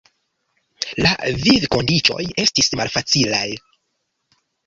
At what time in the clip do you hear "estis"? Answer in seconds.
2.45-2.71